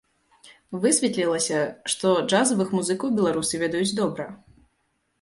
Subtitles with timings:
[0.85, 1.59] Высветлілася,
[1.95, 4.31] што джазавых музыкаў беларусы ведаюць добра.